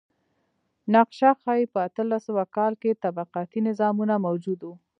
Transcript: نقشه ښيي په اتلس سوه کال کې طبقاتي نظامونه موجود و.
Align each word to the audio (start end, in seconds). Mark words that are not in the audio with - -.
نقشه 0.95 1.29
ښيي 1.41 1.65
په 1.73 1.79
اتلس 1.87 2.21
سوه 2.27 2.43
کال 2.55 2.73
کې 2.81 2.99
طبقاتي 3.03 3.59
نظامونه 3.67 4.15
موجود 4.25 4.59
و. 4.63 4.69